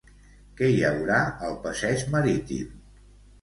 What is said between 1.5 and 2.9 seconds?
passeig marítim?